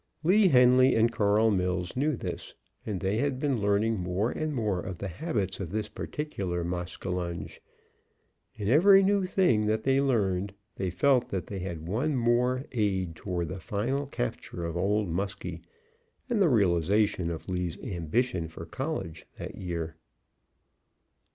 [0.23, 2.55] Lee Henly and Carl Mills knew this,
[2.87, 7.61] and they had been learning more and more of the habits of this particular maskinonge.
[8.55, 13.15] In every new thing that they learned, they felt that they had one more aid
[13.15, 15.61] toward the final capture of Old Muskie
[16.27, 19.97] and the realization of Lee's ambition for college that year.